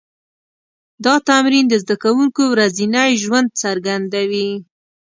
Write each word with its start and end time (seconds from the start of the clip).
دا 1.05 1.15
تمرین 1.29 1.65
د 1.69 1.73
زده 1.83 1.95
کوونکو 2.03 2.41
ورځنی 2.53 3.11
ژوند 3.23 3.49
څرګندوي. 3.61 4.49